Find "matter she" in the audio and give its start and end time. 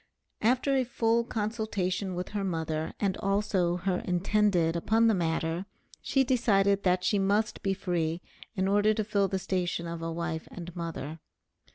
5.13-6.23